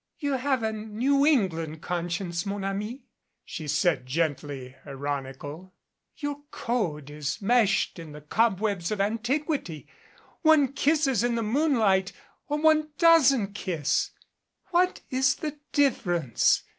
"You 0.17 0.33
have 0.37 0.63
a 0.63 0.73
New 0.73 1.27
England 1.27 1.83
conscience, 1.83 2.43
mon 2.43 2.63
ami" 2.63 3.03
she 3.45 3.67
said, 3.67 4.07
gently 4.07 4.75
ironical. 4.83 5.75
"Your 6.17 6.39
code 6.49 7.11
is 7.11 7.39
meshed 7.39 7.99
in 7.99 8.11
the 8.11 8.21
cob 8.21 8.59
webs 8.59 8.89
of 8.89 8.99
antiquity. 8.99 9.87
One 10.41 10.73
kisses 10.73 11.23
in 11.23 11.35
the 11.35 11.43
moonlight 11.43 12.13
or 12.47 12.57
one 12.59 12.89
doesn't 12.97 13.53
kiss. 13.53 14.09
What 14.71 15.01
is 15.11 15.35
the 15.35 15.59
difference? 15.71 16.63